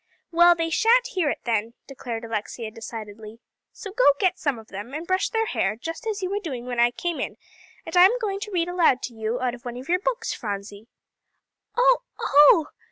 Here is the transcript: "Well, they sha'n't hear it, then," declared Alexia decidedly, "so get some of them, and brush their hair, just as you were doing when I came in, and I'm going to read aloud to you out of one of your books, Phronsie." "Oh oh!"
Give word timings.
"Well, 0.31 0.55
they 0.55 0.71
sha'n't 0.71 1.09
hear 1.09 1.29
it, 1.29 1.41
then," 1.43 1.75
declared 1.85 2.25
Alexia 2.25 2.71
decidedly, 2.71 3.39
"so 3.71 3.93
get 4.17 4.39
some 4.39 4.57
of 4.57 4.69
them, 4.69 4.95
and 4.95 5.05
brush 5.05 5.29
their 5.29 5.45
hair, 5.45 5.75
just 5.75 6.07
as 6.07 6.23
you 6.23 6.31
were 6.31 6.39
doing 6.39 6.65
when 6.65 6.79
I 6.79 6.89
came 6.89 7.19
in, 7.19 7.37
and 7.85 7.95
I'm 7.95 8.17
going 8.17 8.39
to 8.39 8.51
read 8.51 8.67
aloud 8.67 9.03
to 9.03 9.13
you 9.13 9.39
out 9.39 9.53
of 9.53 9.63
one 9.63 9.77
of 9.77 9.87
your 9.87 9.99
books, 9.99 10.33
Phronsie." 10.33 10.87
"Oh 11.77 12.01
oh!" 12.19 12.69